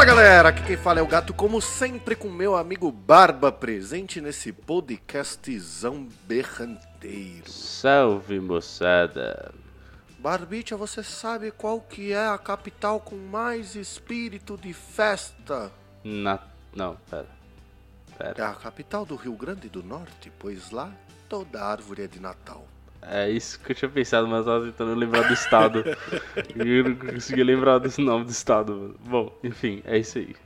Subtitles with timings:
[0.00, 4.18] Fala galera, aqui quem fala é o Gato, como sempre com meu amigo Barba presente
[4.18, 7.46] nesse podcastzão berranteiro.
[7.46, 9.52] Salve moçada!
[10.18, 15.70] Barbicha, você sabe qual que é a capital com mais espírito de festa?
[16.02, 16.40] Na...
[16.74, 17.28] Não, pera.
[18.18, 18.48] É Pera.
[18.48, 20.90] a capital do Rio Grande do Norte, pois lá
[21.28, 22.66] toda árvore é de Natal.
[23.02, 25.84] É isso que eu tinha pensado, mas eu tava tentando lembrar do estado.
[26.54, 28.74] e eu não consegui lembrar desse nome do estado.
[28.74, 28.94] mano.
[29.04, 30.36] Bom, enfim, é isso aí.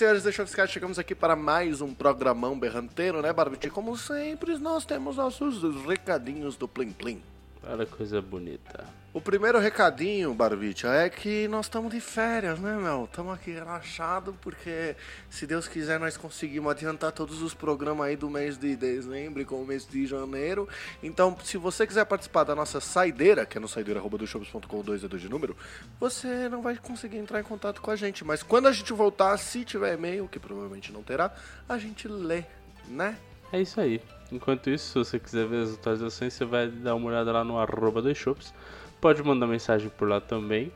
[0.00, 3.68] Senhores, eu ficar, chegamos aqui para mais um programão berranteiro, né, Barbite?
[3.68, 7.22] Como sempre, nós temos nossos recadinhos do Plim Plim.
[7.72, 8.84] Olha coisa bonita.
[9.14, 13.04] O primeiro recadinho, Barbicha, é que nós estamos de férias, né, meu?
[13.04, 14.96] Estamos aqui relaxados porque,
[15.28, 19.62] se Deus quiser, nós conseguimos adiantar todos os programas aí do mês de dezembro com
[19.62, 20.68] o mês de janeiro.
[21.00, 25.22] Então, se você quiser participar da nossa saideira, que é no saideira.com 2 é 2
[25.22, 25.56] de número,
[26.00, 28.24] você não vai conseguir entrar em contato com a gente.
[28.24, 31.32] Mas quando a gente voltar, se tiver e-mail, que provavelmente não terá,
[31.68, 32.42] a gente lê,
[32.88, 33.16] né?
[33.52, 34.02] É isso aí.
[34.32, 37.58] Enquanto isso, se você quiser ver as atualizações, você vai dar uma olhada lá no
[37.58, 38.54] arroba dois shops.
[39.00, 40.72] Pode mandar mensagem por lá também.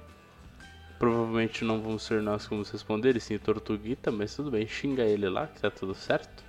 [0.98, 5.02] Provavelmente não vão ser nós que vamos responder, e sim Tortuguita, mas tudo bem, xinga
[5.02, 6.42] ele lá, que tá tudo certo.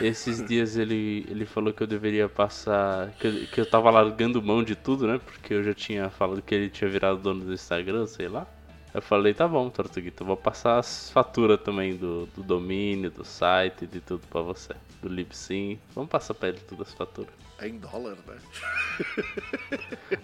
[0.00, 3.10] Esses dias ele, ele falou que eu deveria passar.
[3.12, 5.20] Que eu, que eu tava largando mão de tudo, né?
[5.24, 8.46] Porque eu já tinha falado que ele tinha virado dono do Instagram, sei lá.
[8.94, 13.24] Eu falei, tá bom, Tortuguita, eu vou passar as faturas também do, do domínio, do
[13.24, 14.72] site, de tudo pra você.
[15.02, 15.80] Do Libsyn.
[15.96, 17.34] Vamos passar pra ele todas as faturas.
[17.58, 18.38] É em dólar, né?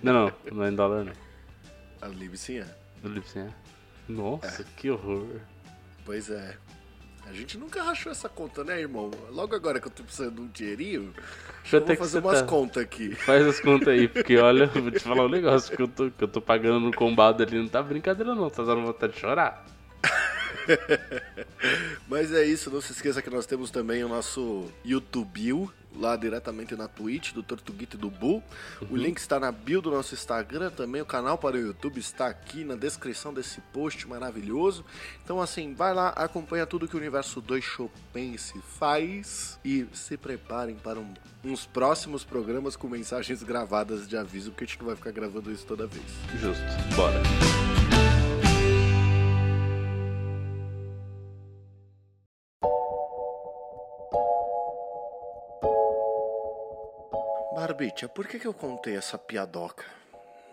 [0.00, 1.12] Não, não, não é em dólar não.
[2.00, 2.64] A Libcinha.
[3.02, 3.50] Do Libsyn é.
[4.08, 5.40] Nossa, que horror.
[6.04, 6.56] Pois é.
[7.28, 9.10] A gente nunca rachou essa conta, né, irmão?
[9.30, 11.14] Logo agora que eu tô precisando de um dinheirinho,
[11.62, 13.14] Deixa eu até vou que fazer umas tá- contas aqui.
[13.14, 16.10] Faz as contas aí, porque olha, eu vou te falar um negócio que eu tô,
[16.10, 19.20] que eu tô pagando no combado ali, não tá brincadeira não, tá dando vontade de
[19.20, 19.64] chorar.
[22.08, 26.74] Mas é isso, não se esqueça que nós temos também o nosso YouTube, lá diretamente
[26.76, 28.42] na Twitch, do Tortuguito e do Bull.
[28.90, 32.26] O link está na bio do nosso Instagram também, o canal para o YouTube está
[32.28, 34.84] aqui na descrição desse post maravilhoso.
[35.24, 40.74] Então assim, vai lá, acompanha tudo que o Universo 2 Chopense faz e se preparem
[40.76, 41.14] para um-
[41.44, 45.50] uns próximos programas com mensagens gravadas de aviso, porque a gente não vai ficar gravando
[45.50, 46.04] isso toda vez.
[46.40, 46.62] Justo,
[46.96, 47.79] bora.
[57.80, 59.86] Barbicha, por que, que eu contei essa piadoca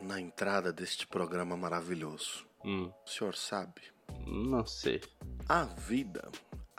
[0.01, 2.45] na entrada deste programa maravilhoso?
[2.63, 3.81] Hum, O senhor sabe?
[4.25, 5.01] não sei.
[5.49, 6.31] A vida,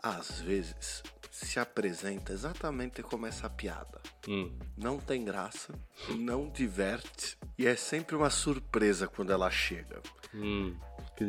[0.02, 4.00] às vezes, se apresenta exatamente como essa piada.
[4.26, 5.74] Hum, Não tem graça,
[6.18, 10.00] não diverte e é sempre uma surpresa quando ela chega.
[10.32, 10.74] hum,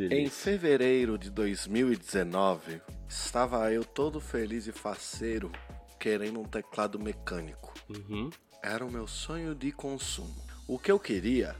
[0.10, 5.52] Em fevereiro de 2019, estava eu todo feliz e faceiro
[6.00, 7.74] querendo um teclado mecânico.
[7.90, 8.30] Uhum,
[8.62, 10.36] Era o meu sonho de consumo.
[10.68, 11.56] O que eu queria,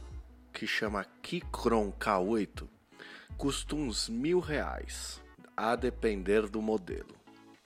[0.52, 2.68] que chama Keychron K8,
[3.38, 5.18] custa uns mil reais,
[5.56, 7.14] a depender do modelo.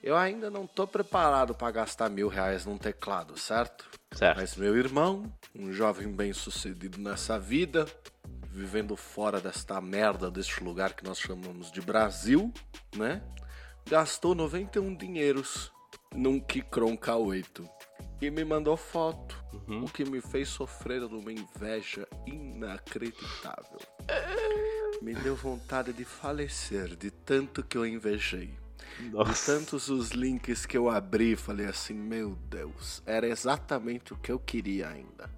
[0.01, 3.89] Eu ainda não tô preparado para gastar mil reais num teclado, certo?
[4.13, 4.37] certo.
[4.37, 7.85] Mas meu irmão, um jovem bem sucedido nessa vida,
[8.47, 12.53] vivendo fora desta merda deste lugar que nós chamamos de Brasil,
[12.95, 13.21] né?
[13.85, 15.71] Gastou 91 dinheiros
[16.13, 17.69] num Keychron K8
[18.21, 19.35] e me mandou foto,
[19.67, 23.79] o que me fez sofrer numa inveja inacreditável.
[25.01, 28.53] Me deu vontade de falecer de tanto que eu invejei.
[28.99, 29.57] De Nossa.
[29.57, 34.39] tantos os links que eu abri, falei assim, meu Deus, era exatamente o que eu
[34.39, 35.29] queria ainda.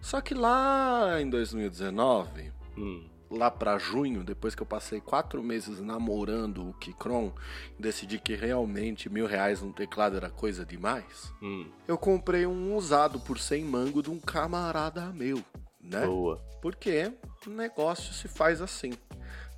[0.00, 5.80] Só que lá em 2019, Hum, lá pra junho, depois que eu passei quatro meses
[5.80, 7.32] namorando o Kikron,
[7.78, 11.32] decidi que realmente mil reais num teclado era coisa demais.
[11.42, 15.42] hum, Eu comprei um usado por 100 mango de um camarada meu,
[15.80, 16.06] né?
[16.06, 16.42] boa.
[16.62, 17.12] Porque
[17.46, 18.92] o negócio se faz assim.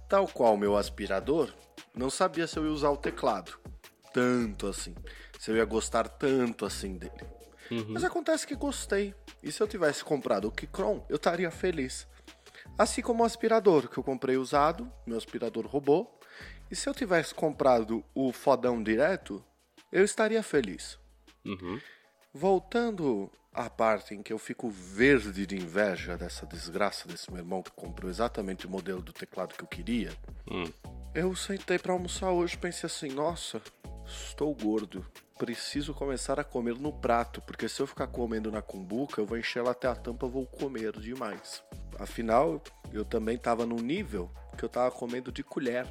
[0.08, 1.52] Tal qual meu aspirador,
[1.94, 3.58] não sabia se eu ia usar o teclado
[4.12, 4.94] tanto assim,
[5.38, 7.12] se eu ia gostar tanto assim dele.
[7.70, 7.88] Uhum.
[7.90, 9.14] Mas acontece que gostei.
[9.42, 12.06] E se eu tivesse comprado o Keychron, eu estaria feliz.
[12.78, 16.06] Assim como o aspirador que eu comprei usado, meu aspirador robô.
[16.70, 19.42] E se eu tivesse comprado o fodão direto,
[19.90, 20.98] eu estaria feliz.
[21.44, 21.80] Uhum.
[22.34, 27.62] Voltando à parte em que eu fico verde de inveja dessa desgraça desse meu irmão
[27.62, 30.12] que comprou exatamente o modelo do teclado que eu queria,
[30.50, 30.64] Hum.
[31.14, 33.62] eu sentei pra almoçar hoje e pensei assim: nossa,
[34.06, 35.04] estou gordo.
[35.38, 39.36] Preciso começar a comer no prato, porque se eu ficar comendo na cumbuca, eu vou
[39.36, 41.62] encher ela até a tampa, vou comer demais.
[41.98, 42.62] Afinal,
[42.92, 45.86] eu também tava num nível que eu tava comendo de colher.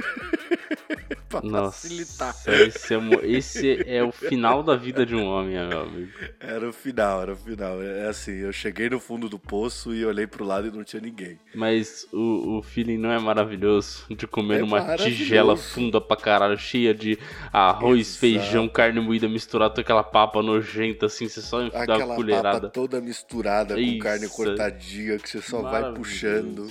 [1.28, 2.34] pra Nossa, facilitar.
[2.48, 6.10] esse é, esse é o final da vida de um homem, meu amigo.
[6.40, 7.80] Era o final, era o final.
[7.82, 11.00] É assim, eu cheguei no fundo do poço e olhei pro lado e não tinha
[11.00, 11.38] ninguém.
[11.54, 15.04] Mas o, o feeling não é maravilhoso de comer É maravilhoso.
[15.16, 17.18] tigela funda pra caralho, cheia de
[17.52, 18.20] arroz, Exato.
[18.20, 22.14] feijão, carne moída misturado com aquela papa nojenta, assim, você só dá uma Aquela papa
[22.16, 22.68] colherada.
[22.68, 23.98] toda misturada com Isso.
[24.00, 26.68] carne cortadinha que você só vai puxando.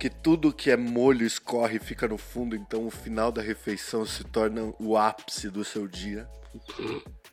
[0.00, 4.06] Que tudo que é molho escorre e fica no fundo, então o final da refeição
[4.06, 6.26] se torna o ápice do seu dia.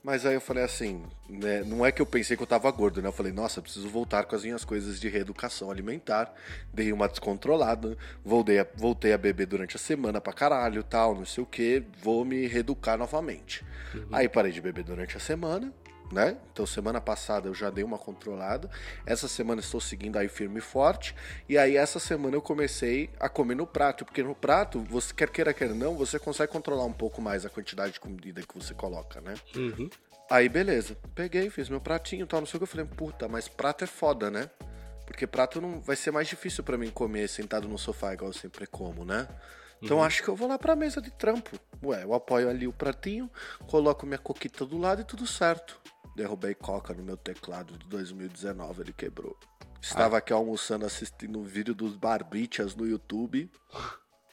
[0.04, 3.02] Mas aí eu falei assim, né, não é que eu pensei que eu tava gordo,
[3.02, 3.08] né?
[3.08, 6.34] Eu falei, nossa, preciso voltar com as minhas coisas de reeducação alimentar.
[6.74, 11.26] Dei uma descontrolada, voltei a, voltei a beber durante a semana pra caralho, tal, não
[11.26, 13.66] sei o que, vou me reeducar novamente.
[14.12, 15.74] Aí parei de beber durante a semana,
[16.12, 16.38] né?
[16.52, 18.70] Então semana passada eu já dei uma controlada.
[19.06, 21.16] Essa semana estou seguindo aí firme e forte.
[21.48, 25.30] E aí essa semana eu comecei a comer no prato, porque no prato, você quer
[25.30, 28.74] queira quer não, você consegue controlar um pouco mais a quantidade de comida que você
[28.74, 29.34] coloca, né?
[29.56, 29.90] Uhum.
[30.30, 33.28] Aí beleza, peguei, fiz meu pratinho, e tal, não sei o que eu falei, puta,
[33.28, 34.50] mas prato é foda, né?
[35.06, 38.34] Porque prato não vai ser mais difícil pra mim comer sentado no sofá igual eu
[38.34, 39.26] sempre como, né?
[39.82, 41.58] Então acho que eu vou lá pra mesa de trampo.
[41.84, 43.30] Ué, eu apoio ali o pratinho,
[43.68, 45.80] coloco minha coquita do lado e tudo certo.
[46.18, 49.38] Derrubei coca no meu teclado de 2019, ele quebrou.
[49.80, 53.48] Estava aqui almoçando assistindo um vídeo dos Barbichas no YouTube.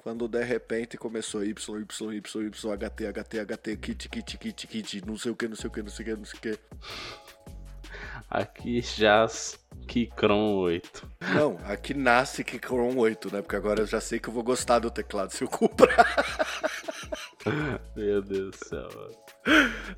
[0.03, 1.85] Quando de repente começou Y, Y,
[2.15, 5.69] Y, Y, HT, HT, HT, kit, kit, kit, kit, não sei o que, não sei
[5.69, 6.59] o que, não sei o que, não sei o que.
[8.31, 11.11] Aqui jaz Kikron 8.
[11.35, 13.43] Não, aqui nasce Keychron 8, né?
[13.43, 15.95] Porque agora eu já sei que eu vou gostar do teclado se eu comprar.
[17.97, 18.89] Meu Deus do céu.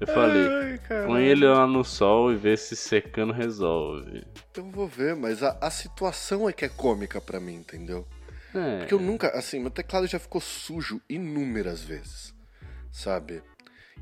[0.01, 4.25] Eu falei, Ai, põe ele lá no sol e vê se secando resolve.
[4.57, 8.07] Eu vou ver, mas a, a situação é que é cômica pra mim, entendeu?
[8.55, 12.35] É, Porque eu nunca, assim, meu teclado já ficou sujo inúmeras vezes,
[12.91, 13.43] sabe?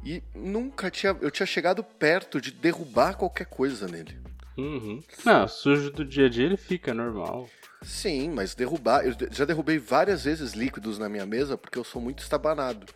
[0.04, 4.18] E nunca tinha, eu tinha chegado perto de derrubar qualquer coisa nele.
[4.56, 5.02] uhum.
[5.24, 7.48] Não, sujo do dia a dia ele fica normal.
[7.82, 12.00] Sim, mas derrubar, eu já derrubei várias vezes líquidos na minha mesa porque eu sou
[12.00, 12.86] muito estabanado.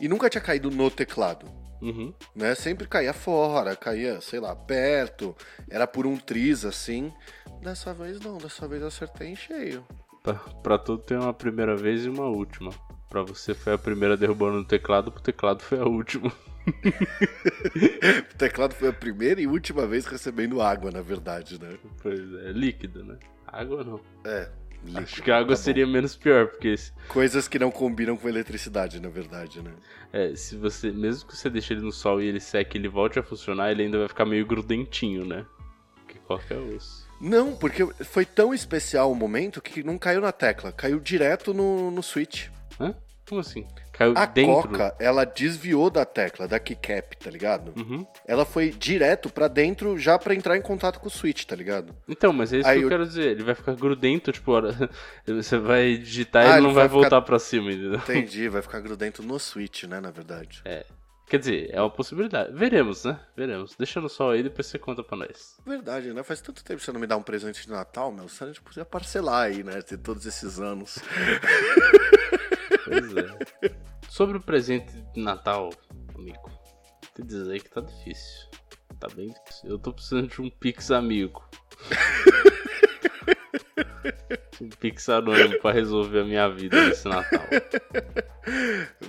[0.00, 1.46] E nunca tinha caído no teclado.
[1.80, 2.12] Uhum.
[2.34, 2.54] né?
[2.54, 5.36] Sempre caía fora, caía, sei lá, perto,
[5.68, 7.12] era por um triz assim.
[7.62, 9.84] Dessa vez não, dessa vez eu acertei em cheio.
[10.22, 12.72] Pra, pra tudo tem uma primeira vez e uma última.
[13.08, 16.32] Pra você foi a primeira derrubando no teclado, pro teclado foi a última.
[18.32, 21.78] O teclado foi a primeira e última vez recebendo água, na verdade, né?
[22.02, 23.18] Pois é, líquido, né?
[23.46, 24.00] Água não.
[24.24, 24.50] É.
[24.94, 26.74] Acho que a água tá seria menos pior, porque
[27.08, 29.72] Coisas que não combinam com eletricidade, na verdade, né?
[30.12, 30.90] é, se você.
[30.90, 33.84] Mesmo que você deixe ele no sol e ele seque ele volte a funcionar, ele
[33.84, 35.44] ainda vai ficar meio grudentinho, né?
[36.06, 37.06] Que qualquer osso.
[37.20, 41.90] Não, porque foi tão especial o momento que não caiu na tecla, caiu direto no,
[41.90, 42.48] no switch.
[42.78, 42.94] Hã?
[43.28, 43.66] Como assim?
[43.92, 44.68] Caiu A dentro?
[44.68, 47.72] coca, ela desviou da tecla, da keycap, tá ligado?
[47.76, 48.06] Uhum.
[48.26, 51.94] Ela foi direto pra dentro já pra entrar em contato com o switch, tá ligado?
[52.08, 53.30] Então, mas é isso Aí que eu, eu- quero dizer.
[53.32, 54.52] Ele vai ficar grudento, tipo,
[55.26, 57.98] você vai digitar e Ah, ele ele não vai, vai ficar- voltar pra cima, entendeu?
[57.98, 60.62] Entendi, vai ficar grudento no switch, né, na verdade.
[61.28, 62.52] Quer dizer, é uma possibilidade.
[62.52, 63.18] Veremos, né?
[63.36, 63.74] Veremos.
[63.76, 65.56] Deixa no sol aí, depois você conta pra nós.
[65.66, 66.22] Verdade, né?
[66.22, 68.28] Faz tanto tempo que você não me dá um presente de Natal, meu.
[68.28, 69.80] Você podia parcelar aí, né?
[69.82, 71.00] De todos esses anos.
[72.86, 73.74] Pois é.
[74.08, 75.70] Sobre o presente de Natal,
[76.14, 76.50] amigo,
[77.14, 78.48] te dizer que tá difícil.
[78.98, 79.68] Tá bem difícil.
[79.70, 81.44] Eu tô precisando de um Pix amigo.
[84.60, 87.42] um Pix anônimo pra resolver a minha vida nesse Natal.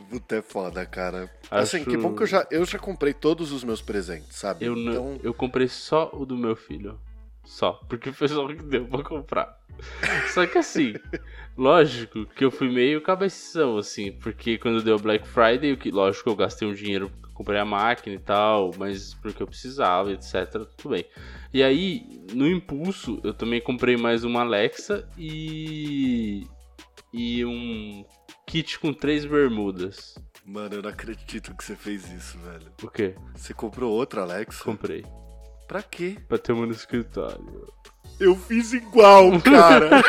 [0.10, 1.29] Puta, é foda, cara.
[1.50, 4.65] Acho- Assim, que bom que eu já, eu já comprei todos os meus presentes, sabe?
[4.65, 7.00] Eu, não, então, eu comprei só o do meu filho.
[7.48, 7.80] Só.
[7.88, 9.58] Porque foi só o que deu pra comprar.
[10.34, 10.94] Só que assim,
[11.58, 16.30] lógico que eu fui meio cabeção, assim, porque quando deu Black Friday, que, lógico que
[16.30, 20.66] eu gastei um dinheiro, comprei a máquina e tal, mas porque eu precisava, etc.
[20.75, 21.06] Tudo bem.
[21.54, 26.46] E aí, no impulso, eu também comprei mais uma Alexa e.
[27.13, 28.06] e um
[28.46, 30.16] kit com três bermudas.
[30.46, 32.72] Mano, eu não acredito que você fez isso, velho.
[32.84, 33.16] O quê?
[33.36, 34.62] Você comprou outra, Alex?
[34.62, 35.06] Comprei.
[35.68, 36.18] Pra quê?
[36.28, 37.68] Pra ter uma no escritório.
[38.20, 40.02] Eu fiz igual, cara.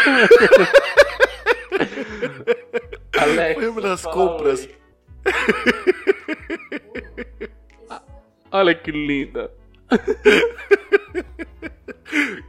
[3.21, 4.69] Alex, Foi uma das compras.
[8.51, 9.53] Olha que linda.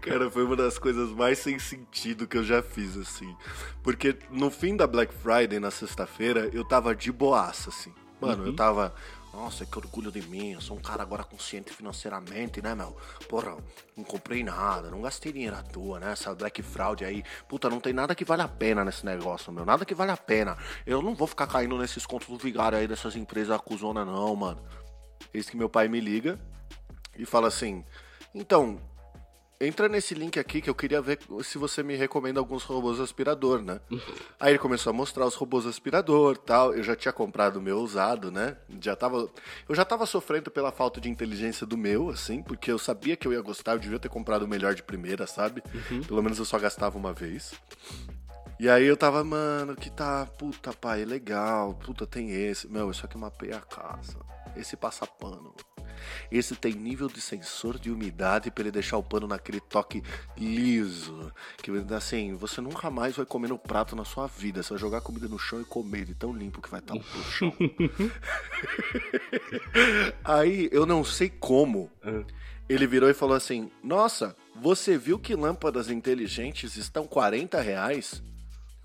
[0.02, 3.36] Cara, foi uma das coisas mais sem sentido que eu já fiz, assim.
[3.84, 7.94] Porque no fim da Black Friday, na sexta-feira, eu tava de boaça, assim.
[8.22, 8.94] Mano, eu tava.
[9.34, 10.54] Nossa, que orgulho de mim.
[10.54, 12.98] Eu sou um cara agora consciente financeiramente, né, meu?
[13.28, 13.58] Porra,
[13.96, 16.12] não comprei nada, não gastei dinheiro à toa, né?
[16.12, 17.24] Essa Black Fraud aí.
[17.48, 19.66] Puta, não tem nada que vale a pena nesse negócio, meu.
[19.66, 20.58] Nada que vale a pena.
[20.86, 24.62] Eu não vou ficar caindo nesses contos do vigário aí dessas empresas acusona, não, mano.
[25.34, 26.40] Eis que meu pai me liga
[27.18, 27.86] e fala assim:
[28.34, 28.82] Então,
[29.60, 33.62] entra nesse link aqui que eu queria ver se você me recomenda alguns robôs aspirador,
[33.62, 33.80] né?
[34.40, 36.74] Aí ele começou a mostrar os robôs aspirador tal.
[36.74, 38.56] Eu já tinha comprado o meu usado, né?
[38.82, 39.30] Já tava,
[39.68, 43.28] eu já tava sofrendo pela falta de inteligência do meu, assim, porque eu sabia que
[43.28, 45.62] eu ia gostar, eu devia ter comprado o melhor de primeira, sabe?
[46.08, 47.54] Pelo menos eu só gastava uma vez.
[48.60, 53.06] E aí eu tava, mano, que tá, puta pai, legal, puta tem esse, meu, isso
[53.06, 54.20] aqui mapeia a casa,
[54.58, 55.56] esse passa pano,
[56.32, 60.04] esse tem nível de sensor de umidade pra ele deixar o pano naquele toque
[60.38, 64.80] liso, que assim, você nunca mais vai comer no prato na sua vida, você vai
[64.80, 67.54] jogar comida no chão e comer de tão limpo que vai estar o chão.
[70.24, 71.90] aí eu não sei como,
[72.68, 78.22] ele virou e falou assim, nossa, você viu que lâmpadas inteligentes estão 40 reais?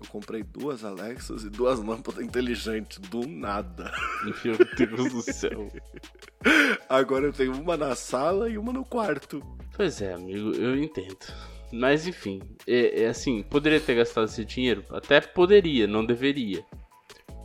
[0.05, 3.91] Eu comprei duas Alexas e duas lâmpadas inteligentes, do nada.
[4.45, 5.67] Meu Deus do céu.
[6.87, 9.41] Agora eu tenho uma na sala e uma no quarto.
[9.75, 11.17] Pois é, amigo, eu entendo.
[11.73, 14.85] Mas enfim, é, é assim, poderia ter gastado esse dinheiro?
[14.91, 16.63] Até poderia, não deveria.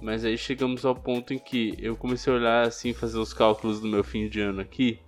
[0.02, 3.81] Mas aí chegamos ao ponto em que eu comecei a olhar assim, fazer os cálculos
[3.81, 5.00] do meu fim de ano aqui.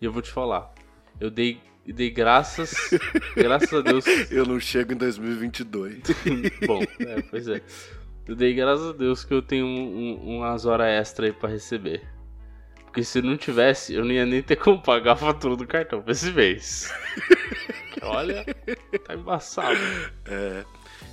[0.00, 0.72] E eu vou te falar,
[1.20, 1.60] eu dei,
[1.92, 2.90] dei graças,
[3.36, 4.04] graças a Deus.
[4.30, 6.00] Eu não chego em 2022.
[6.66, 7.60] Bom, é, pois é.
[8.26, 11.48] Eu dei graças a Deus que eu tenho um- um- umas horas extra aí pra
[11.48, 12.02] receber.
[12.84, 16.02] Porque se não tivesse, eu não ia nem ter como pagar a fatura do cartão
[16.02, 16.92] pra esse mês.
[18.02, 18.44] Olha,
[19.06, 19.78] tá embaçado.
[20.26, 20.64] É,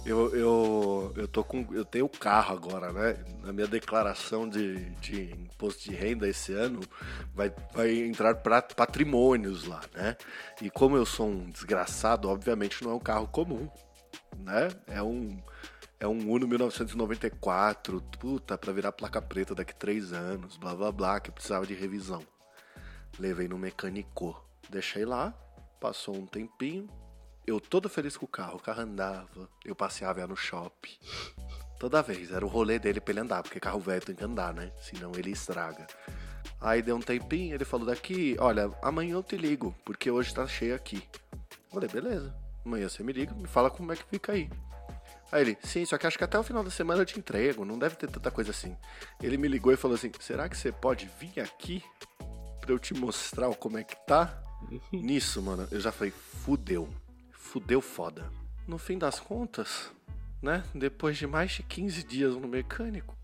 [0.06, 1.66] eu, eu, eu tô com.
[1.74, 3.18] Eu tenho carro agora, né?
[3.44, 6.82] Na minha declaração de, de imposto de renda esse ano
[7.34, 10.16] vai, vai entrar pra patrimônios lá, né?
[10.62, 13.68] E como eu sou um desgraçado, obviamente não é um carro comum,
[14.38, 14.70] né?
[14.88, 15.38] É um.
[15.98, 21.20] É um Uno 1994, puta, pra virar placa preta daqui três anos, blá blá blá,
[21.20, 22.22] que precisava de revisão.
[23.18, 25.34] Levei no mecânico, deixei lá,
[25.80, 26.90] passou um tempinho,
[27.48, 30.98] eu todo feliz com o carro, o carro andava, eu passeava ia no shopping.
[31.80, 34.54] Toda vez, era o rolê dele pra ele andar, porque carro velho tem que andar,
[34.54, 34.72] né?
[34.80, 35.86] Senão ele estraga.
[36.62, 40.48] Aí deu um tempinho, ele falou daqui, olha, amanhã eu te ligo, porque hoje tá
[40.48, 41.04] cheio aqui.
[41.52, 42.36] Eu falei, beleza,
[42.66, 44.50] amanhã você me liga, me fala como é que fica aí.
[45.32, 47.66] Aí ele, sim, só que acho que até o final da semana eu te entrego,
[47.66, 48.76] não deve ter tanta coisa assim.
[49.22, 51.84] Ele me ligou e falou assim, será que você pode vir aqui
[52.62, 54.42] pra eu te mostrar como é que tá?
[54.92, 56.90] Nisso, mano, eu já falei, fudeu.
[57.46, 58.30] Fudeu foda.
[58.68, 59.92] No fim das contas,
[60.42, 60.64] né?
[60.74, 63.16] Depois de mais de 15 dias no mecânico,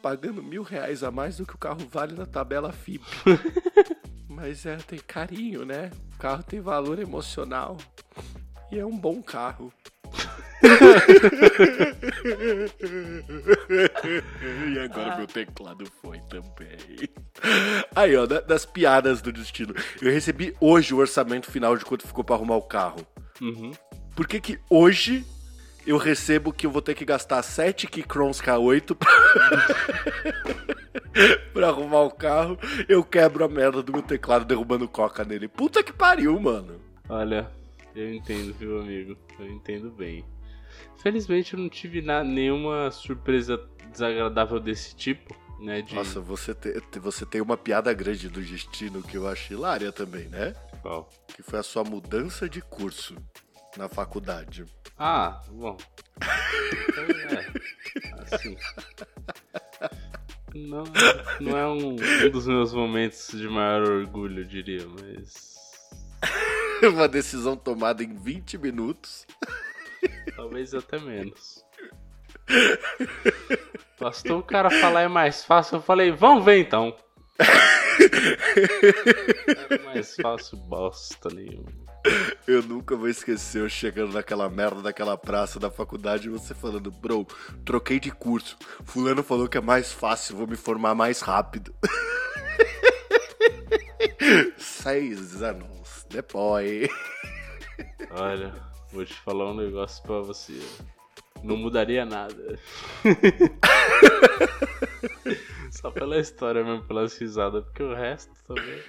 [0.00, 3.04] pagando mil reais a mais do que o carro vale na tabela FIP.
[4.30, 5.90] Mas é, tem carinho, né?
[6.14, 7.76] O carro tem valor emocional.
[8.70, 9.72] E é um bom carro.
[14.74, 16.76] e agora meu teclado foi também.
[17.94, 19.74] Aí, ó, da- das piadas do destino.
[20.00, 23.06] Eu recebi hoje o orçamento final de quanto ficou pra arrumar o carro.
[23.40, 23.72] Uhum.
[24.14, 25.24] Por que que hoje
[25.86, 29.10] eu recebo que eu vou ter que gastar 7 Keychronos K8 pra...
[31.52, 32.58] pra arrumar o carro?
[32.88, 35.48] Eu quebro a merda do meu teclado derrubando coca nele.
[35.48, 36.80] Puta que pariu, mano.
[37.08, 37.50] Olha,
[37.94, 39.16] eu entendo, viu, amigo?
[39.38, 40.24] Eu entendo bem.
[41.02, 45.82] Felizmente eu não tive na, nenhuma surpresa desagradável desse tipo, né?
[45.82, 49.92] De Nossa, você, te- você tem uma piada grande do destino que eu acho hilária
[49.92, 50.54] também, né?
[50.82, 51.08] qual?
[51.28, 53.16] Que foi a sua mudança de curso
[53.76, 54.64] na faculdade.
[54.98, 55.76] Ah, bom.
[56.88, 58.56] Então, é, assim.
[60.54, 60.84] Não,
[61.40, 65.54] não é um, um dos meus momentos de maior orgulho, eu diria, mas.
[66.92, 69.26] uma decisão tomada em 20 minutos.
[70.36, 71.64] Talvez até menos.
[74.00, 76.94] Bastou o cara falar é mais fácil, eu falei, vamos ver então.
[79.48, 81.72] Era mais fácil bosta nenhuma.
[82.46, 86.90] Eu nunca vou esquecer eu chegando naquela merda daquela praça da faculdade e você falando,
[86.90, 87.26] bro,
[87.64, 88.58] troquei de curso.
[88.84, 91.74] Fulano falou que é mais fácil, vou me formar mais rápido.
[94.58, 96.88] Seis anos depois.
[98.10, 98.52] Olha,
[98.94, 100.58] vou te falar um negócio pra você.
[101.42, 102.58] Não mudaria nada.
[105.70, 108.82] Só pela história mesmo, pelas risadas, porque o resto também.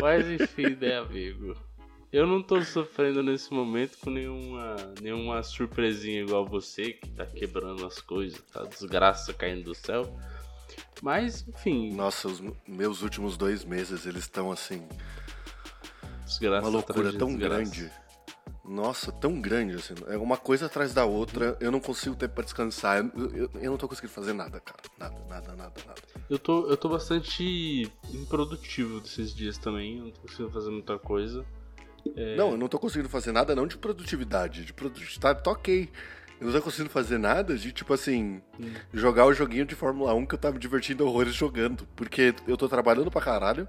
[0.00, 1.54] Mas enfim, né, amigo?
[2.12, 7.86] Eu não tô sofrendo nesse momento com nenhuma, nenhuma surpresinha igual você, que tá quebrando
[7.86, 10.18] as coisas, tá desgraça caindo do céu.
[11.02, 11.92] Mas, enfim.
[11.94, 14.86] Nossa, os meus últimos dois meses, eles estão assim.
[16.24, 17.54] Desgraça uma loucura tão desgraça.
[17.54, 17.92] grande.
[18.68, 19.94] Nossa, tão grande assim.
[20.08, 21.56] É uma coisa atrás da outra.
[21.60, 22.98] Eu não consigo ter pra descansar.
[22.98, 24.80] Eu, eu, eu não tô conseguindo fazer nada, cara.
[24.98, 26.02] Nada, nada, nada, nada.
[26.28, 29.98] Eu tô, eu tô bastante improdutivo desses dias também.
[29.98, 31.44] Eu não tô conseguindo fazer muita coisa.
[32.36, 34.64] Não, eu não tô conseguindo fazer nada não de produtividade.
[34.64, 35.88] De produtividade, tá ok.
[36.40, 38.42] Eu não tô conseguindo fazer nada de, tipo assim,
[38.92, 41.86] jogar o joguinho de Fórmula 1 que eu tava me divertindo horrores jogando.
[41.94, 43.68] Porque eu tô trabalhando pra caralho.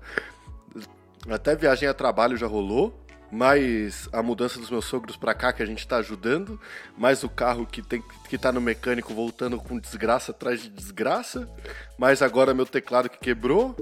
[1.30, 3.06] Até viagem a trabalho já rolou.
[3.31, 6.60] Mais a mudança dos meus sogros pra cá que a gente tá ajudando.
[6.98, 11.50] Mais o carro que, tem, que tá no mecânico voltando com desgraça atrás de desgraça.
[11.98, 13.75] Mais agora meu teclado que quebrou.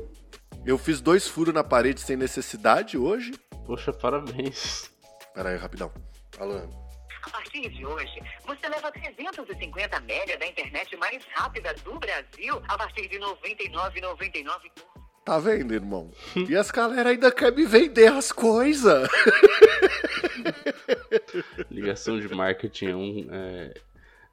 [0.65, 3.33] Eu fiz dois furos na parede sem necessidade hoje.
[3.65, 4.89] Poxa, parabéns.
[5.33, 5.91] Pera aí, rapidão.
[6.39, 6.85] Alô.
[7.21, 12.77] A partir de hoje, você leva 350 mega da internet mais rápida do Brasil a
[12.77, 14.94] partir de R$ 99,99 por
[15.25, 16.11] Tá vendo, irmão?
[16.35, 19.09] E as galera ainda querem me vender as coisas.
[21.71, 23.27] Ligação de marketing é um.
[23.31, 23.73] É,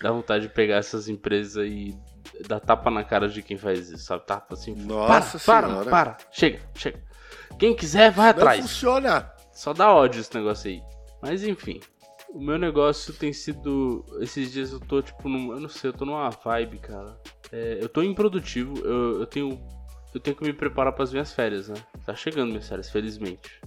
[0.03, 1.97] dá vontade de pegar essas empresas e
[2.47, 4.27] dar tapa na cara de quem faz isso, sabe?
[4.27, 4.75] Tapa assim.
[4.75, 5.91] Nossa para, senhora.
[5.91, 6.17] para, para.
[6.31, 7.03] Chega, chega.
[7.59, 8.61] Quem quiser, vai Não atrás.
[8.61, 9.33] funciona.
[9.53, 10.83] Só dá ódio esse negócio aí.
[11.23, 11.81] Mas enfim.
[12.29, 14.05] O meu negócio tem sido.
[14.21, 15.53] Esses dias eu tô, tipo, num.
[15.53, 17.19] Eu não sei, eu tô numa vibe, cara.
[17.51, 19.59] É, eu tô improdutivo, eu, eu tenho.
[20.15, 21.77] Eu tenho que me preparar para as minhas férias, né?
[22.05, 23.61] Tá chegando minhas férias, felizmente.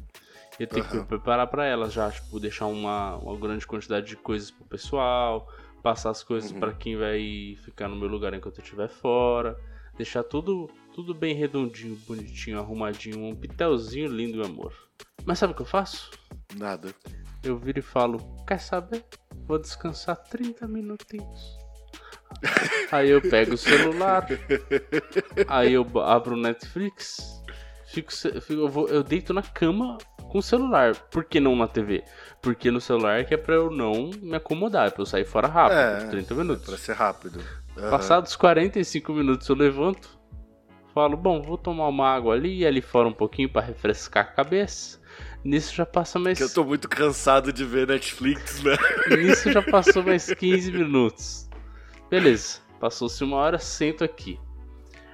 [0.59, 4.15] Eu tenho que me preparar para elas já, tipo, deixar uma, uma grande quantidade de
[4.15, 5.51] coisas pro pessoal,
[5.83, 6.59] passar as coisas Uhum.
[6.59, 9.57] pra quem vai ficar no meu lugar enquanto eu estiver fora,
[9.97, 14.73] deixar tudo tudo bem redondinho, bonitinho, arrumadinho, um pitelzinho lindo, meu amor.
[15.25, 16.09] Mas sabe o que eu faço?
[16.55, 16.93] Nada.
[17.43, 19.03] Eu viro e falo, quer saber?
[19.45, 21.57] Vou descansar 30 minutinhos.
[22.91, 24.27] Aí eu pego o celular,
[25.47, 27.19] aí eu abro o Netflix,
[27.87, 29.97] fico, fico- eu, vou- eu deito na cama
[30.29, 30.95] com o celular.
[31.11, 32.03] Por que não na TV?
[32.41, 35.25] Porque no celular é que é pra eu não me acomodar, é pra eu sair
[35.25, 36.65] fora rápido, É, 30 minutos.
[36.65, 37.39] Pra ser rápido.
[37.77, 37.89] Aham.
[37.89, 40.09] Passados 45 minutos eu levanto,
[40.93, 44.27] falo, bom, vou tomar uma água ali e ali fora um pouquinho pra refrescar a
[44.27, 44.99] cabeça.
[45.43, 48.75] Nisso já passa mais Que eu tô muito cansado de ver Netflix, né?
[49.15, 51.44] Nisso já passou mais 15 minutos.
[52.09, 54.39] Beleza, passou-se uma hora, sento aqui.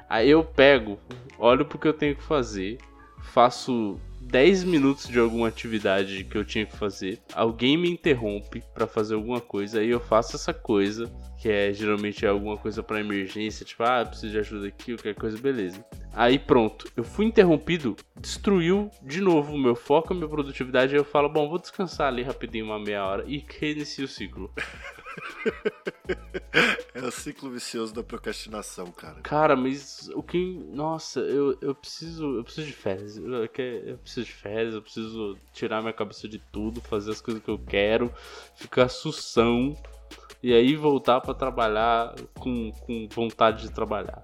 [0.09, 0.99] Aí eu pego,
[1.39, 2.77] olho pro que eu tenho que fazer,
[3.21, 8.85] faço 10 minutos de alguma atividade que eu tinha que fazer, alguém me interrompe pra
[8.85, 12.99] fazer alguma coisa, aí eu faço essa coisa, que é geralmente é alguma coisa pra
[12.99, 15.83] emergência, tipo, ah, preciso de ajuda aqui, qualquer coisa, beleza.
[16.13, 20.99] Aí pronto, eu fui interrompido, destruiu de novo o meu foco, a minha produtividade, aí
[20.99, 24.53] eu falo, bom, vou descansar ali rapidinho uma meia hora e reinicio o ciclo.
[26.93, 29.21] É o ciclo vicioso da procrastinação, cara.
[29.21, 30.37] Cara, mas o que.
[30.71, 32.37] Nossa, eu, eu preciso.
[32.37, 33.17] Eu preciso de férias.
[33.17, 37.41] Eu, eu preciso de férias, eu preciso tirar minha cabeça de tudo, fazer as coisas
[37.41, 38.13] que eu quero,
[38.55, 39.75] ficar sução
[40.43, 44.21] e aí voltar pra trabalhar com, com vontade de trabalhar.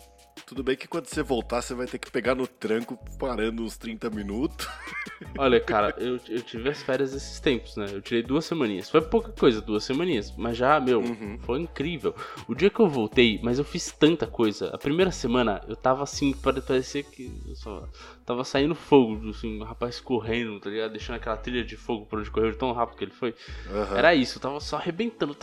[0.47, 3.75] Tudo bem que quando você voltar, você vai ter que pegar no tranco parando uns
[3.75, 4.65] 30 minutos.
[5.37, 7.85] Olha, cara, eu, eu tive as férias esses tempos, né?
[7.91, 8.89] Eu tirei duas semaninhas.
[8.89, 10.33] Foi pouca coisa, duas semaninhas.
[10.37, 11.37] Mas já, meu, Uhum.
[11.41, 12.15] foi incrível.
[12.47, 14.69] O dia que eu voltei, mas eu fiz tanta coisa.
[14.73, 17.85] A primeira semana eu tava assim, pare- parecia que eu só
[18.27, 20.91] tava saindo fogo, assim, o rapaz correndo, tá ligado?
[20.91, 23.33] Deixando aquela trilha de fogo por onde correu tão rápido que ele foi.
[23.69, 23.95] Uhum.
[23.95, 25.33] Era isso, tava só arrebentando.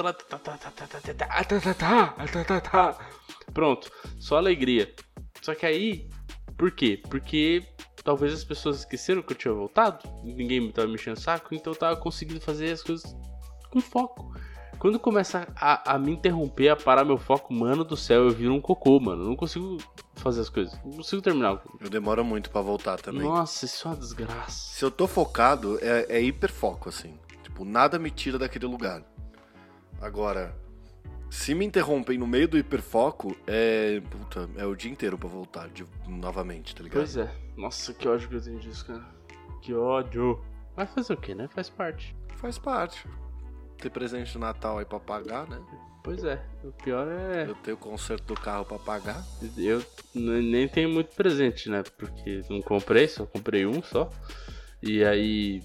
[3.55, 4.94] Pronto, só alegria.
[5.40, 6.11] Só que aí,
[6.59, 7.01] por quê?
[7.09, 7.66] Porque
[8.05, 11.73] talvez as pessoas esqueceram que eu tinha voltado, ninguém me tava mexendo o saco, então
[11.73, 13.16] eu tava conseguindo fazer as coisas
[13.70, 14.35] com foco.
[14.79, 18.53] Quando começa a, a me interromper, a parar meu foco, mano do céu, eu viro
[18.53, 19.23] um cocô, mano.
[19.23, 19.79] Eu não consigo
[20.24, 20.76] fazer as coisas.
[20.84, 21.62] Não consigo terminar.
[21.78, 23.22] Eu demoro muito pra voltar também.
[23.22, 24.74] Nossa, isso é uma desgraça.
[24.74, 27.18] Se eu tô focado, é, é hiperfoco, assim.
[27.42, 29.02] Tipo, nada me tira daquele lugar.
[30.00, 30.56] Agora,
[31.30, 34.00] se me interrompem no meio do hiperfoco, é.
[34.10, 37.00] Puta, é o dia inteiro pra voltar de, novamente, tá ligado?
[37.00, 37.30] Pois é.
[37.56, 39.04] Nossa, que ódio que eu tenho disso, cara.
[39.60, 40.42] Que ódio.
[40.74, 41.48] Vai fazer o que, né?
[41.48, 42.16] Faz parte.
[42.37, 43.06] Faz parte.
[43.78, 45.60] Ter presente de Natal aí pra pagar, né?
[46.05, 47.49] Pois é, o pior é.
[47.49, 49.25] Eu tenho o conserto do carro pra pagar.
[49.57, 49.83] Eu
[50.14, 51.83] nem tenho muito presente, né?
[51.97, 54.11] Porque não comprei, só comprei um só.
[54.83, 55.62] E aí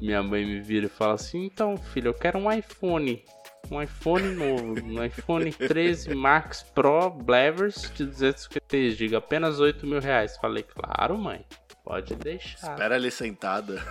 [0.00, 3.22] minha mãe me vira e fala assim: então, filho, eu quero um iPhone.
[3.70, 10.00] Um iPhone novo, um iPhone 13 Max Pro Blevers de 256 GB, apenas 8 mil
[10.00, 10.38] reais.
[10.38, 11.44] Falei, claro, mãe,
[11.84, 12.72] pode deixar.
[12.72, 13.78] Espera ali sentada.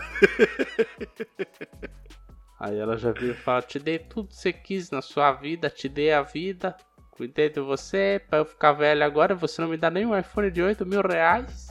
[2.59, 5.69] Aí ela já vira e fala: Te dei tudo que você quis na sua vida,
[5.69, 6.75] te dei a vida,
[7.11, 10.49] cuidei de você, pra eu ficar velho agora, você não me dá nem um iPhone
[10.49, 11.67] de 8 mil reais?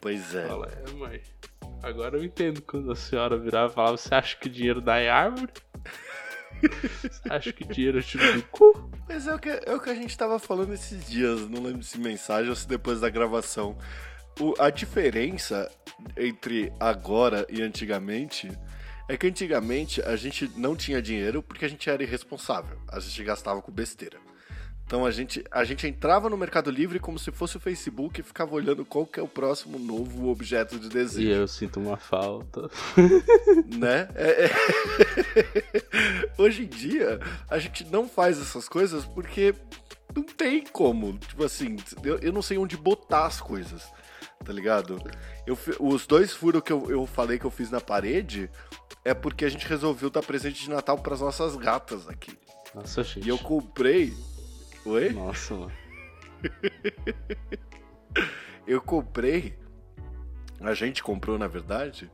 [0.00, 0.46] Pois é.
[0.46, 1.20] Fala, é, mãe.
[1.82, 5.08] Agora eu entendo quando a senhora virava e falava: Você acha que dinheiro dá em
[5.08, 5.52] árvore?
[6.60, 8.90] Você acha que dinheiro é tiro do cu?
[9.08, 11.82] Mas é o, que, é o que a gente tava falando esses dias, não lembro
[11.82, 13.78] se mensagem ou se depois da gravação.
[14.38, 15.70] O- a diferença
[16.16, 18.50] entre agora e antigamente
[19.08, 22.78] é que antigamente a gente não tinha dinheiro porque a gente era irresponsável.
[22.88, 24.18] A gente gastava com besteira.
[24.86, 28.24] Então a gente, a gente entrava no Mercado Livre como se fosse o Facebook e
[28.24, 31.96] ficava olhando qual que é o próximo novo objeto de E desejo eu sinto uma
[31.96, 32.68] falta.
[33.78, 34.08] né?
[34.16, 34.50] É- é-
[36.36, 39.54] Hoje em dia, a gente não faz essas coisas porque
[40.14, 41.16] não tem como.
[41.18, 43.86] Tipo assim, eu, eu não sei onde botar as coisas,
[44.44, 44.98] tá ligado?
[45.46, 48.50] Eu, os dois furos que eu, eu falei que eu fiz na parede
[49.04, 52.36] é porque a gente resolveu dar presente de Natal pras nossas gatas aqui.
[52.74, 53.26] Nossa, gente.
[53.26, 54.14] E eu comprei.
[54.84, 55.10] Oi?
[55.10, 55.72] Nossa, mano.
[58.66, 59.58] Eu comprei.
[60.60, 62.10] A gente comprou, na verdade.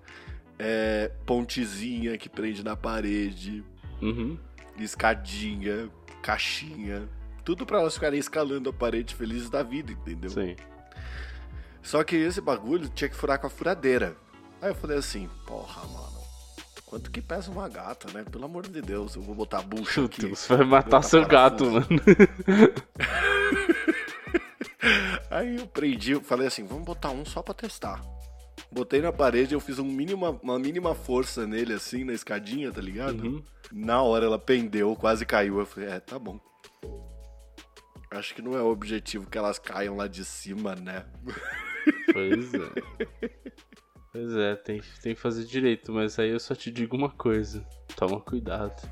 [0.59, 3.62] É, pontezinha que prende na parede.
[4.01, 4.39] Uhum.
[4.79, 5.91] escadinha,
[6.23, 7.09] caixinha,
[7.45, 10.31] tudo pra elas ficarem escalando a parede felizes da vida, entendeu?
[10.31, 10.57] Sim.
[11.87, 14.16] Só que esse bagulho tinha que furar com a furadeira.
[14.61, 16.18] Aí eu falei assim, porra, mano,
[16.85, 18.25] quanto que pesa uma gata, né?
[18.25, 20.22] Pelo amor de Deus, eu vou botar a bucha Meu aqui.
[20.22, 21.87] Deus, vai matar seu gato, mano.
[25.31, 28.03] Aí eu prendi, eu falei assim, vamos botar um só pra testar.
[28.72, 32.81] Botei na parede, eu fiz um mínima, uma mínima força nele, assim, na escadinha, tá
[32.81, 33.22] ligado?
[33.22, 33.44] Uhum.
[33.70, 35.61] Na hora ela pendeu, quase caiu.
[35.61, 36.40] Eu falei, é, tá bom.
[38.11, 41.05] Acho que não é o objetivo que elas caiam lá de cima, né?
[42.12, 42.70] Pois é.
[44.12, 47.66] Pois é, tem, tem que fazer direito, mas aí eu só te digo uma coisa.
[47.96, 48.88] Toma cuidado.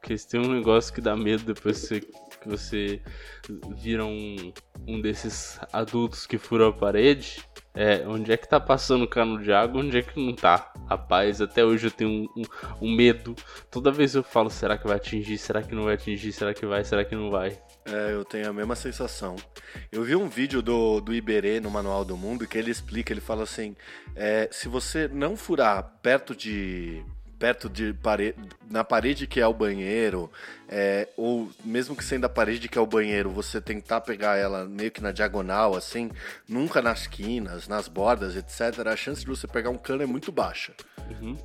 [0.00, 3.02] Porque se tem um negócio que dá medo depois que você, que você
[3.76, 4.52] vira um,
[4.86, 7.42] um desses adultos que furam a parede,
[7.74, 10.72] é onde é que tá passando o cano de água, onde é que não tá.
[10.86, 13.34] Rapaz, até hoje eu tenho um, um, um medo.
[13.70, 15.36] Toda vez eu falo, será que vai atingir?
[15.38, 16.32] Será que não vai atingir?
[16.32, 16.84] Será que vai?
[16.84, 17.58] Será que não vai?
[17.84, 19.34] É, eu tenho a mesma sensação.
[19.90, 23.20] Eu vi um vídeo do, do Iberê no Manual do Mundo que ele explica, ele
[23.20, 23.74] fala assim,
[24.14, 27.04] é, se você não furar perto de
[27.38, 28.36] perto de parede,
[28.70, 30.30] na parede que é o banheiro,
[30.68, 34.64] é, ou mesmo que sendo a parede que é o banheiro, você tentar pegar ela
[34.64, 36.10] meio que na diagonal, assim,
[36.48, 40.32] nunca nas quinas, nas bordas, etc., a chance de você pegar um cano é muito
[40.32, 40.72] baixa.
[41.10, 41.36] Uhum.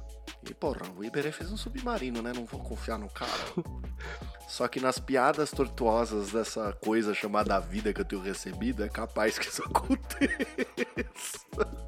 [0.47, 2.31] E, porra, o Iberê fez um submarino, né?
[2.33, 3.31] Não vou confiar no cara.
[4.47, 9.37] Só que nas piadas tortuosas dessa coisa chamada vida que eu tenho recebido, é capaz
[9.37, 11.45] que isso aconteça.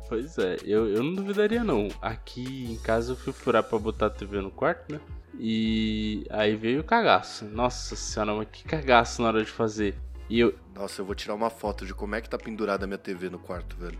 [0.07, 1.87] Pois é, eu, eu não duvidaria não.
[2.01, 4.99] Aqui em casa eu fui furar pra botar a TV no quarto, né?
[5.39, 7.45] E aí veio o cagaço.
[7.45, 9.95] Nossa senhora, mas que cagaço na hora de fazer.
[10.29, 10.53] E eu.
[10.75, 13.29] Nossa, eu vou tirar uma foto de como é que tá pendurada a minha TV
[13.29, 13.97] no quarto, velho.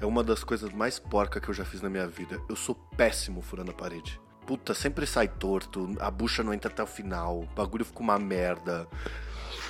[0.00, 2.40] É uma das coisas mais porcas que eu já fiz na minha vida.
[2.48, 4.20] Eu sou péssimo furando a parede.
[4.46, 8.18] Puta, sempre sai torto, a bucha não entra até o final, o bagulho fica uma
[8.18, 8.86] merda.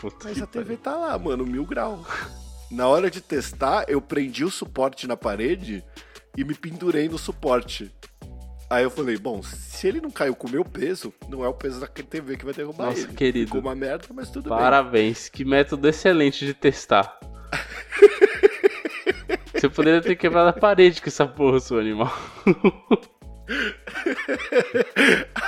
[0.01, 2.07] Puta Mas a TV tá lá, mano, mil grau.
[2.71, 5.83] Na hora de testar, eu prendi o suporte na parede
[6.37, 7.93] e me pendurei no suporte.
[8.71, 11.55] Aí eu falei, bom, se ele não caiu com o meu peso, não é o
[11.55, 13.15] peso da TV que vai derrubar Nossa, ele.
[13.15, 13.47] querido.
[13.47, 14.59] Ficou uma merda, mas tudo bem.
[14.59, 17.19] Parabéns, que método excelente de testar.
[19.59, 22.13] Você poderia ter quebrado a parede com essa porra, seu animal.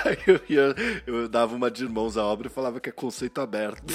[0.04, 0.74] Aí eu, ia,
[1.06, 3.92] eu dava uma de irmãos à obra e falava que é conceito aberto.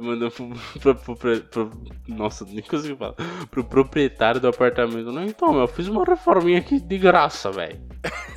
[0.00, 1.70] Mandou pro, pro, pro- pro-
[2.08, 3.14] Nossa, nem consegui falar.
[3.50, 5.10] Pro proprietário do apartamento.
[5.12, 7.80] Não, então, eu fiz uma reforminha aqui de graça, velho.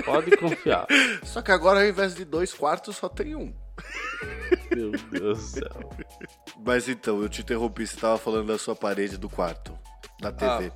[0.06, 0.86] Pode confiar.
[1.24, 3.54] Só que agora, ao invés de dois quartos, só tem um.
[4.74, 5.90] Meu Deus do céu.
[6.66, 9.78] Mas então, eu te interrompi, você tava falando da sua parede do quarto,
[10.20, 10.72] da TV.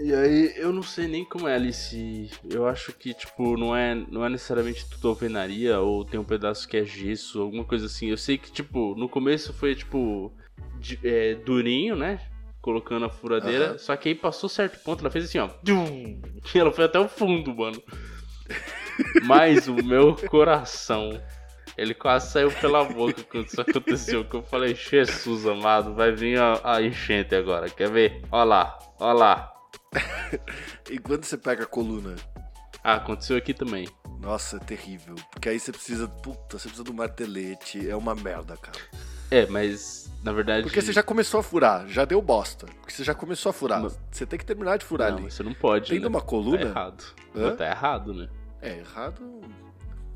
[0.00, 2.30] E aí, eu não sei nem como é ali se.
[2.50, 6.66] Eu acho que, tipo, não é, não é necessariamente tudo alvenaria ou tem um pedaço
[6.68, 8.08] que é gesso, alguma coisa assim.
[8.08, 10.32] Eu sei que, tipo, no começo foi, tipo,
[10.78, 12.20] de- é, durinho, né?
[12.60, 13.70] colocando a furadeira.
[13.70, 13.78] Aham.
[13.78, 15.50] Só que aí passou certo ponto, ela fez assim, ó.
[16.54, 17.82] E ela foi até o fundo, mano.
[19.20, 21.20] Mas o meu coração,
[21.76, 24.24] ele quase saiu pela boca quando isso aconteceu.
[24.24, 27.68] Que eu falei, Jesus amado, vai vir a, a enchente agora.
[27.70, 28.22] Quer ver?
[28.30, 29.52] Ó lá, ó lá.
[30.90, 32.16] E quando você pega a coluna?
[32.82, 33.88] Ah, aconteceu aqui também.
[34.20, 35.14] Nossa, é terrível.
[35.30, 36.08] Porque aí você precisa.
[36.08, 37.88] Puta, você precisa do martelete.
[37.88, 38.78] É uma merda, cara.
[39.30, 40.62] É, mas na verdade.
[40.64, 42.66] Porque você já começou a furar, já deu bosta.
[42.66, 43.80] Porque você já começou a furar.
[43.80, 43.90] Não.
[44.10, 45.30] Você tem que terminar de furar Não, ali.
[45.30, 45.90] você não pode.
[45.90, 46.08] Tendo né?
[46.08, 46.58] uma coluna?
[46.58, 47.04] Tá errado.
[47.34, 47.56] Hã?
[47.56, 48.28] Tá errado, né?
[48.60, 49.22] É errado.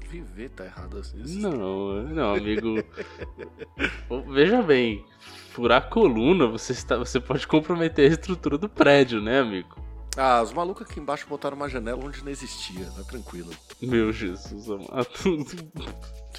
[0.09, 1.37] Viver tá errado vezes.
[1.37, 2.77] Não, não, amigo.
[4.33, 5.05] Veja bem,
[5.51, 9.77] furar coluna, você, está, você pode comprometer a estrutura do prédio, né, amigo?
[10.16, 13.51] Ah, os malucos aqui embaixo botaram uma janela onde não existia, tá tranquilo.
[13.83, 15.09] Meu Jesus amado.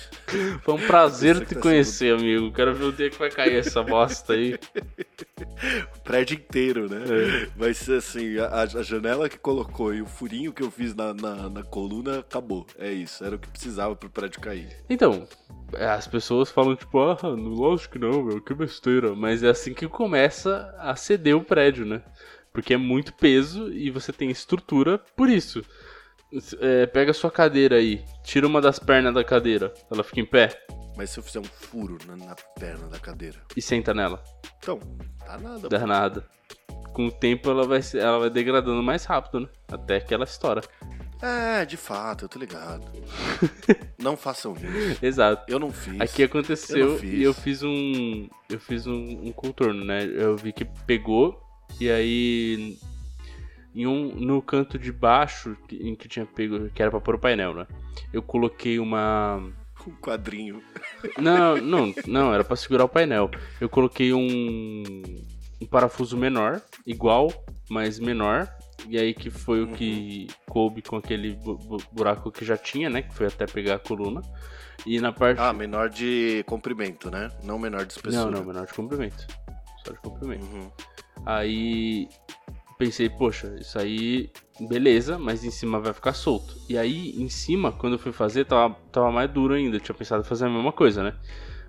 [0.61, 2.51] Foi um prazer te tá conhecer, amigo.
[2.51, 4.57] Quero ver o dia que vai cair essa bosta aí.
[5.95, 7.03] O prédio inteiro, né?
[7.03, 7.45] É.
[7.55, 11.13] Vai ser assim, a, a janela que colocou e o furinho que eu fiz na,
[11.13, 12.65] na, na coluna, acabou.
[12.77, 14.69] É isso, era o que precisava pro prédio cair.
[14.89, 15.27] Então,
[15.73, 19.15] as pessoas falam tipo, ah, não- lógico que não, meu, que besteira.
[19.15, 22.01] Mas é assim que começa a ceder o prédio, né?
[22.53, 25.63] Porque é muito peso e você tem estrutura por isso.
[26.59, 30.25] É, pega a sua cadeira aí, tira uma das pernas da cadeira, ela fica em
[30.25, 30.49] pé
[30.97, 33.37] Mas se eu fizer um furo na, na perna da cadeira?
[33.55, 34.21] e senta nela.
[34.57, 34.79] Então,
[35.25, 35.69] dá nada.
[35.69, 36.27] Dá nada.
[36.93, 39.47] Com o tempo ela vai, se- ela vai degradando mais rápido, né?
[39.71, 40.61] Até que ela estoura.
[41.21, 42.83] É, de fato, eu tô ligado.
[43.97, 45.05] não façam isso.
[45.05, 45.49] Exato.
[45.51, 45.99] Eu não fiz.
[46.01, 48.27] Aqui Eu aconteceu e eu fiz um.
[48.49, 48.93] Eu fiz um,
[49.27, 50.03] um contorno, né?
[50.05, 51.39] Eu vi que pegou
[51.79, 52.77] e aí.
[53.77, 57.19] Em um, no canto de baixo, em que tinha pego, que era pra pôr o
[57.19, 57.67] painel, né?
[58.11, 59.37] Eu coloquei uma.
[59.85, 60.61] Um quadrinho.
[61.19, 63.29] Não, não, não, era pra segurar o painel.
[63.61, 64.83] Eu coloquei um,
[65.61, 67.31] um parafuso menor, igual,
[67.69, 68.49] mas menor.
[68.89, 73.03] E aí que foi o que coube com aquele bu- buraco que já tinha, né?
[73.03, 74.21] Que foi até pegar a coluna.
[74.85, 75.39] E na parte.
[75.39, 77.29] Ah, menor de comprimento, né?
[77.43, 78.25] Não menor de espessura.
[78.25, 79.25] não, não, menor de comprimento.
[79.85, 80.45] Só de comprimento.
[80.45, 80.71] Uhum.
[81.25, 82.07] Aí
[82.77, 86.55] pensei, poxa, isso aí, beleza, mas em cima vai ficar solto.
[86.69, 89.77] E aí, em cima, quando eu fui fazer, tava, tava mais duro ainda.
[89.77, 91.13] Eu tinha pensado em fazer a mesma coisa, né?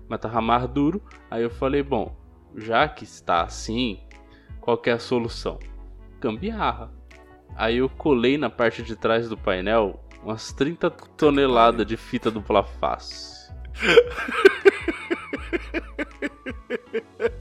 [0.07, 1.01] Mas tava mais duro.
[1.29, 2.15] Aí eu falei, bom,
[2.55, 3.99] já que está assim,
[4.61, 5.59] qual é a solução?
[6.19, 6.91] Gambiarra.
[7.55, 12.63] Aí eu colei na parte de trás do painel umas 30 toneladas de fita dupla
[12.63, 13.49] face.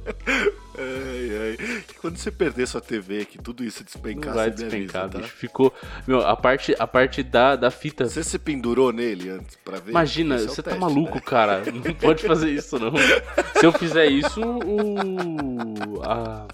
[0.88, 1.84] Ai, ai.
[2.00, 5.18] Quando você perder sua TV, que tudo isso despencar, Não vai despencar, avisa, tá?
[5.24, 5.36] bicho.
[5.36, 5.74] Ficou.
[6.06, 9.90] Meu, a parte, a parte da, da fita Você se pendurou nele antes pra ver?
[9.90, 11.20] Imagina, é você tá teste, maluco, né?
[11.24, 11.62] cara.
[11.70, 12.92] Não pode fazer isso, não.
[13.58, 16.02] Se eu fizer isso, o.
[16.04, 16.46] A...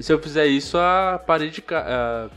[0.00, 1.62] Se eu fizer isso, a parede.
[1.70, 2.28] a-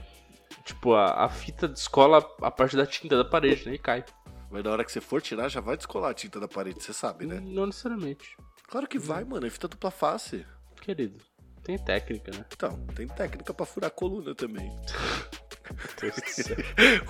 [0.66, 3.74] Tipo, a, a fita descola a parte da tinta da parede, né?
[3.74, 4.06] E cai.
[4.52, 6.94] Mas na hora que você for tirar, já vai descolar a tinta da parede, você
[6.94, 7.40] sabe, né?
[7.44, 8.38] Não necessariamente.
[8.70, 9.46] Claro que vai, mano.
[9.48, 10.46] É fita dupla face.
[10.82, 11.20] Querido,
[11.64, 12.46] tem técnica, né?
[12.54, 14.72] Então, tem técnica pra furar a coluna também.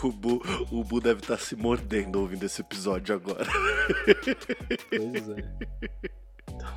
[0.03, 3.45] O Bu, o Bu deve estar se mordendo ouvindo esse episódio agora.
[4.89, 5.45] Pois é.
[6.49, 6.73] Então,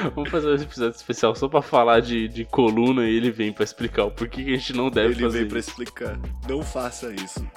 [0.14, 3.64] Vamos fazer um episódio especial só pra falar de, de coluna e ele vem pra
[3.64, 5.68] explicar o porquê que a gente não deve Ele fazer veio pra isso.
[5.70, 6.18] explicar.
[6.48, 7.46] Não faça isso.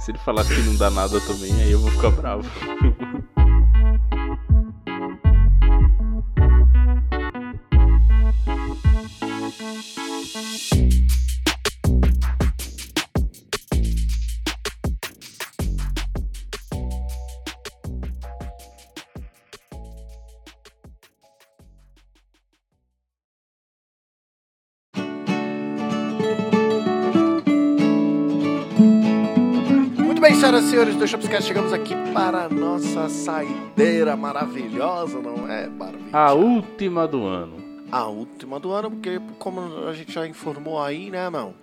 [0.00, 2.48] Se ele falar que não dá nada também, aí eu vou ficar bravo.
[33.08, 36.10] Saideira maravilhosa, não é, Barbie?
[36.12, 37.56] A última do ano.
[37.90, 41.54] A última do ano, porque como a gente já informou aí, né, irmão?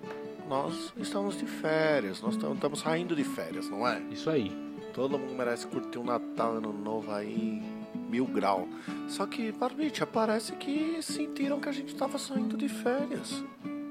[0.49, 4.01] Nós estamos de férias, nós tam- estamos saindo de férias, não é?
[4.12, 4.51] Isso aí.
[4.93, 7.62] Todo mundo merece curtir um Natal, Ano Novo aí,
[8.10, 8.67] mil grau.
[9.08, 13.43] Só que, Barbicha, parece que sentiram que a gente estava saindo de férias.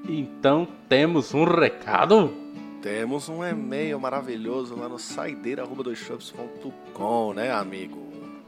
[0.07, 2.31] Então temos um recado?
[2.85, 7.97] Temos um e-mail maravilhoso lá no saideira.com, né, amigo?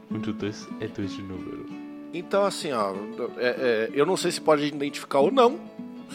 [0.08, 1.66] Muito dois é dois de número.
[2.14, 2.94] Então, assim, ó,
[3.36, 5.58] é- é, eu não sei se pode identificar ou não,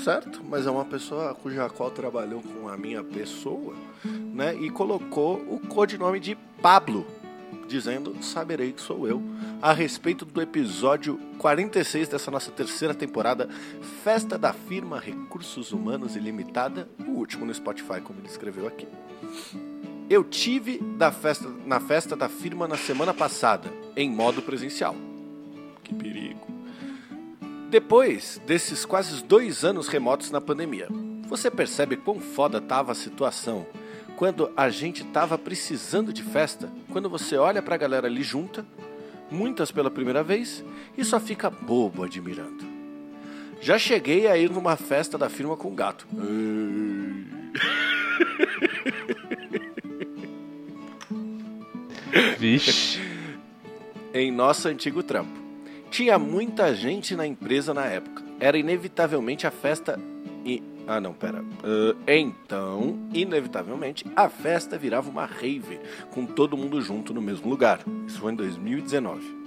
[0.01, 0.41] certo?
[0.49, 4.55] Mas é uma pessoa cuja qual trabalhou com a minha pessoa, né?
[4.55, 7.05] E colocou o codinome de Pablo.
[7.67, 9.21] Dizendo Saberei que sou eu,
[9.61, 13.49] a respeito do episódio 46 dessa nossa terceira temporada,
[14.03, 18.87] Festa da Firma Recursos Humanos Ilimitada, o último no Spotify, como ele escreveu aqui.
[20.09, 24.95] Eu tive da festa, na festa da firma na semana passada, em modo presencial.
[25.83, 26.47] Que perigo.
[27.69, 30.87] Depois desses quase dois anos remotos na pandemia,
[31.27, 33.65] você percebe quão foda tava a situação
[34.15, 38.65] quando a gente tava precisando de festa, quando você olha pra galera ali junta,
[39.29, 40.63] muitas pela primeira vez,
[40.97, 42.63] e só fica bobo admirando.
[43.61, 46.05] Já cheguei a ir numa festa da firma com gato.
[52.37, 52.99] Vixe.
[54.13, 55.41] em nosso antigo trampo.
[55.89, 58.23] Tinha muita gente na empresa na época.
[58.39, 59.99] Era inevitavelmente a festa.
[60.87, 61.43] Ah, não, pera.
[61.63, 65.79] Ah, então, inevitavelmente, a festa virava uma rave,
[66.11, 67.79] com todo mundo junto no mesmo lugar.
[68.07, 69.43] Isso foi em 2019.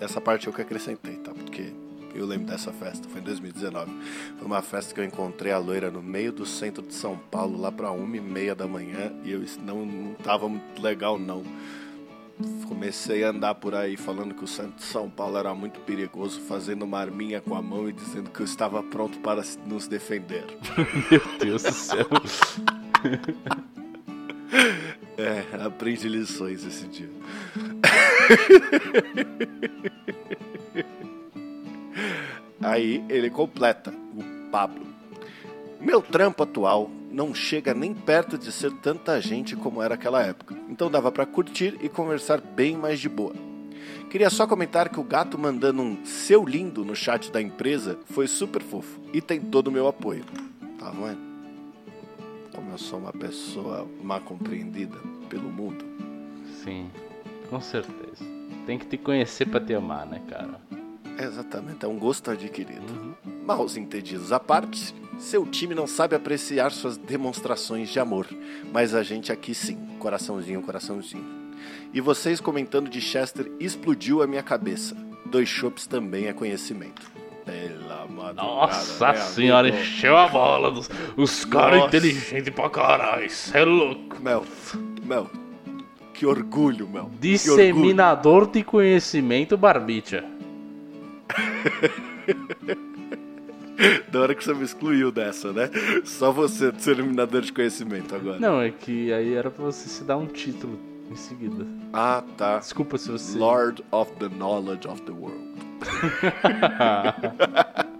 [0.00, 1.32] Essa parte eu que acrescentei, tá?
[1.32, 1.72] Porque
[2.14, 3.90] eu lembro dessa festa, foi em 2019.
[4.36, 7.60] Foi uma festa que eu encontrei a loira no meio do centro de São Paulo,
[7.60, 11.42] lá pra uma e meia da manhã, e eu não, não tava muito legal, não.
[12.66, 16.40] Comecei a andar por aí falando que o centro de São Paulo era muito perigoso,
[16.40, 20.44] fazendo uma arminha com a mão e dizendo que eu estava pronto para nos defender.
[21.10, 22.06] Meu Deus do céu.
[25.16, 27.08] É, aprendi lições esse dia.
[32.60, 34.86] Aí ele completa, o Pablo.
[35.80, 40.56] Meu trampo atual não chega nem perto de ser tanta gente como era aquela época.
[40.68, 43.34] Então dava pra curtir e conversar bem mais de boa.
[44.10, 48.26] Queria só comentar que o gato mandando um seu lindo no chat da empresa foi
[48.26, 50.24] super fofo e tem todo o meu apoio.
[50.78, 51.32] Tá vendo?
[52.54, 54.96] Como eu sou uma pessoa mal compreendida
[55.28, 55.84] pelo mundo.
[56.62, 56.90] Sim,
[57.48, 58.24] com certeza.
[58.66, 60.60] Tem que te conhecer pra te amar, né, cara?
[61.18, 63.16] Exatamente, é um gosto adquirido.
[63.44, 68.26] Maus entendidos à parte, seu time não sabe apreciar suas demonstrações de amor,
[68.72, 71.24] mas a gente aqui sim, coraçãozinho, coraçãozinho.
[71.92, 74.96] E vocês comentando de Chester explodiu a minha cabeça.
[75.26, 77.10] Dois chopps também é conhecimento.
[77.44, 79.82] Pela madrugada, Nossa né, senhora, amigo?
[79.82, 83.28] encheu a bola dos os caras inteligentes pra caralho.
[83.30, 84.22] Cê é louco.
[84.22, 84.44] Mel,
[85.04, 85.30] Mel,
[86.14, 87.10] que orgulho, Mel.
[87.10, 87.20] Que orgulho.
[87.20, 90.24] Disseminador de conhecimento, Barbicha.
[94.10, 95.70] Da hora que você me excluiu dessa, né?
[96.04, 98.38] Só você, disseminador de conhecimento agora.
[98.38, 100.78] Não, é que aí era pra você se dar um título
[101.10, 101.66] em seguida.
[101.92, 102.58] Ah, tá.
[102.58, 103.38] Desculpa se você.
[103.38, 105.42] Lord of the knowledge of the world.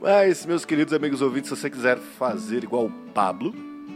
[0.00, 3.54] Mas, meus queridos amigos ouvintes, se você quiser fazer igual o Pablo,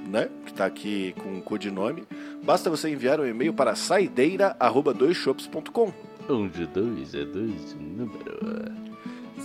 [0.08, 0.28] né?
[0.46, 2.04] Que tá aqui com o codinome,
[2.44, 5.92] basta você enviar um e-mail para saideira.doisshops.com.
[6.28, 8.85] Onde dois é dois número.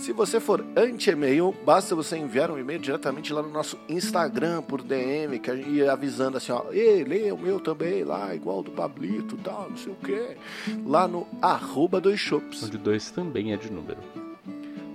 [0.02, 4.82] Se você for anti-e-mail, basta você enviar um e-mail diretamente lá no nosso Instagram por
[4.82, 8.72] DM, que gente ia avisando assim, ó, ei, lê o meu também lá, igual do
[8.72, 10.36] Pablito e tal, não sei o quê.
[10.84, 12.64] Lá no arroba dois shops.
[12.64, 14.00] Onde dois também é de número.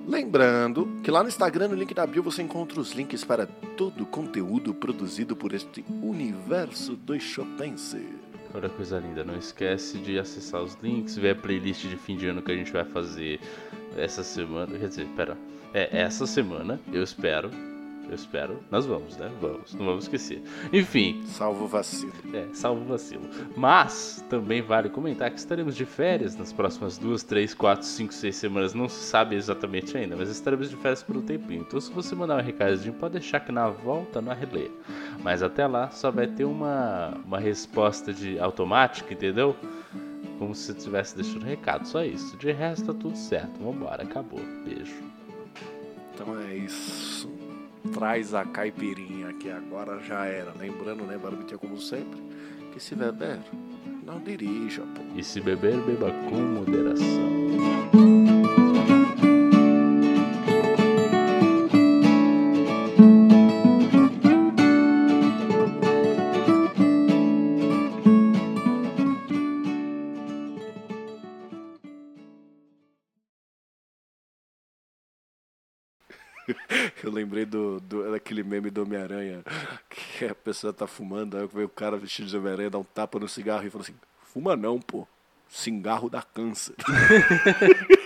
[0.05, 3.45] Lembrando que lá no Instagram, no link da bio, você encontra os links para
[3.77, 8.05] todo o conteúdo produzido por este universo do Chopense.
[8.53, 12.27] Olha coisa linda, não esquece de acessar os links, ver a playlist de fim de
[12.27, 13.39] ano que a gente vai fazer
[13.95, 14.77] essa semana.
[14.77, 15.37] Quer dizer, pera.
[15.73, 17.49] É, essa semana, eu espero.
[18.09, 18.61] Eu espero.
[18.71, 19.29] Nós vamos, né?
[19.41, 20.41] Vamos, não vamos esquecer.
[20.71, 22.13] Enfim, Salvo vacilo.
[22.33, 23.23] é, salvo vacilo.
[23.53, 28.37] Mas também vale comentar que estaremos de férias nas próximas duas, três, quatro, cinco, seis
[28.37, 28.73] semanas.
[28.73, 31.65] Não se sabe exatamente ainda, mas estaremos de férias por um tempinho.
[31.67, 34.71] Então, se você mandar um recadinho, pode deixar que na volta não arreleia.
[35.21, 39.53] Mas até lá só vai ter uma, uma resposta de automática, entendeu?
[40.37, 42.37] Como se você tivesse deixando recado, só isso.
[42.37, 43.59] De resto, tá tudo certo.
[43.59, 44.39] Vambora, acabou.
[44.63, 44.95] Beijo.
[46.13, 47.29] Então é isso.
[47.93, 50.53] Traz a caipirinha que agora já era.
[50.57, 52.19] Lembrando, né, Barbitinha, como sempre,
[52.73, 53.39] que se beber,
[54.05, 55.01] não dirija, pô.
[55.15, 58.16] E se beber, beba com moderação.
[78.27, 79.41] Daquele meme do Homem-Aranha,
[79.89, 83.17] que a pessoa tá fumando, aí veio o cara vestido de Homem-Aranha, dá um tapa
[83.17, 85.07] no cigarro e fala assim, fuma não, pô.
[85.49, 86.75] Cigarro dá câncer.